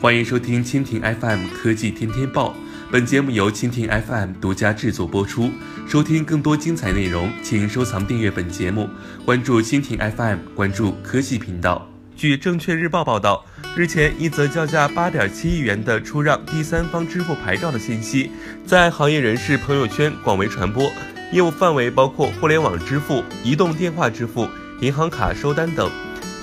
[0.00, 2.54] 欢迎收听蜻蜓 FM 科技天天报，
[2.90, 5.50] 本节目由蜻蜓 FM 独家制作播出。
[5.86, 8.88] 收听更多精彩内容，请收藏订阅本节目，
[9.26, 11.86] 关注蜻蜓 FM，关注科技频道。
[12.16, 13.44] 据证券日报报道，
[13.76, 18.30] 日前一则叫价八点七亿元的出让第三方支付牌照的信息，
[18.64, 20.90] 在行业人士朋友圈广为传播。
[21.30, 24.48] 业务范围包括互联网支付、移动电话支付、
[24.80, 25.90] 银行卡收单等。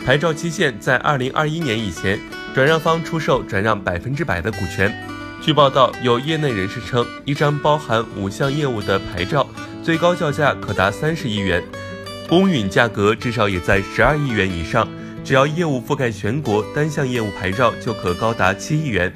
[0.05, 2.19] 牌照期限在二零二一年以前。
[2.57, 4.91] 转让方出售转让百分之百的股权。
[5.39, 9.47] 据报道，有业内人士称，一张包含五项业务的牌照，
[9.83, 11.63] 最高叫价可达三十亿元，
[12.27, 14.87] 公允价格至少也在十二亿元以上。
[15.23, 19.13] 只要业务覆盖全国，单项业务牌照就可高达七亿元，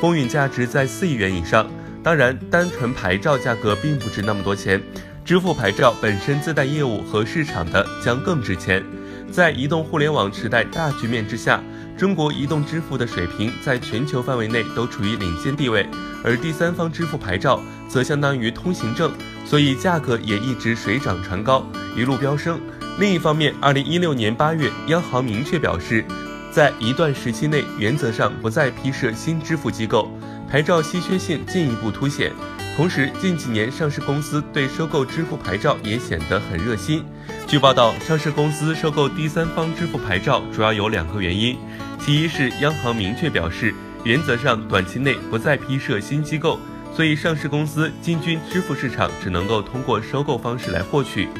[0.00, 1.68] 公允价值在四亿元以上。
[2.00, 4.80] 当然，单纯牌照价格并不值那么多钱，
[5.24, 8.84] 支付牌照本身自带业务和市场的将更值钱。
[9.32, 11.60] 在移动互联网时代大局面之下。
[11.96, 15.86] 中国移动支付的水平在全球范围内都处于领先地位，
[16.24, 19.12] 而第三方支付牌照则相当于通行证，
[19.46, 21.64] 所以价格也一直水涨船高，
[21.96, 22.60] 一路飙升。
[22.98, 26.04] 另一方面，二零一六年八月，央行明确表示，
[26.50, 30.10] 在一段时期内原则上不再批设新支付机构，
[30.50, 32.32] 牌照稀缺性进一步凸显。
[32.76, 37.04] 同时，近几年上市公司对收购支付牌照也显得很热心。
[37.46, 41.56] 据报道，上市公司收购第三方支付牌照主要有两个原因。
[42.04, 46.60] 其一是央行明确表示，原则上短期内不再批设新机构，
[46.94, 51.30] 所以上市公司进军支付市场只能够通过收购方式来获取。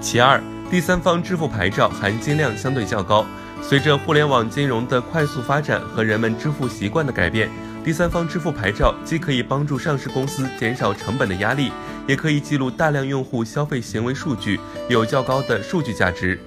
[0.00, 3.26] 其二，第三方支付牌照含金量相对较高，
[3.60, 7.50] 随着互联网金融的快速发展和人们支付习惯的改变，
[7.84, 11.70] 第三方支付牌照既可以帮助上市公司减少成本的压力，
[12.06, 16.40] 也可以记录大量用户消费行为数据，有较高的数据价值。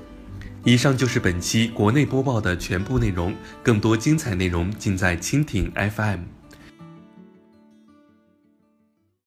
[0.64, 6.41] 以上就是本期国内播报的全部内容，更多精彩内容尽在蜻蜓 FM。